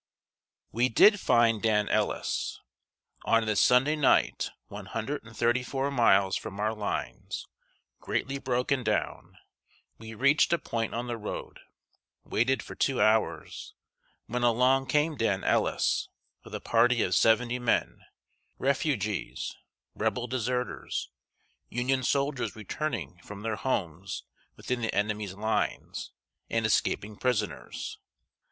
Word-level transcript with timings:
]We 0.71 0.89
did 0.89 1.19
find 1.19 1.61
Dan 1.61 1.87
Ellis. 1.89 2.59
On 3.23 3.45
this 3.45 3.59
Sunday 3.59 3.95
night, 3.95 4.49
one 4.67 4.87
hundred 4.87 5.23
and 5.23 5.37
thirty 5.37 5.61
four 5.61 5.91
miles 5.91 6.35
from 6.35 6.59
our 6.59 6.73
lines, 6.73 7.47
greatly 7.99 8.39
broken 8.39 8.83
down, 8.83 9.37
we 9.99 10.15
reached 10.15 10.53
a 10.53 10.57
point 10.57 10.95
on 10.95 11.05
the 11.05 11.19
road, 11.19 11.59
waited 12.23 12.63
for 12.63 12.73
two 12.73 12.99
hours, 12.99 13.75
when 14.25 14.41
along 14.41 14.87
came 14.87 15.17
Dan 15.17 15.43
Ellis, 15.43 16.09
with 16.43 16.55
a 16.55 16.59
party 16.59 17.03
of 17.03 17.13
seventy 17.13 17.59
men 17.59 17.99
refugees, 18.57 19.55
Rebel 19.93 20.25
deserters, 20.25 21.11
Union 21.69 22.01
soldiers 22.01 22.55
returning 22.55 23.19
from 23.23 23.41
their 23.43 23.55
homes 23.55 24.23
within 24.55 24.81
the 24.81 24.95
enemy's 24.95 25.35
lines, 25.35 26.11
and 26.49 26.65
escaping 26.65 27.17
prisoners. 27.17 27.99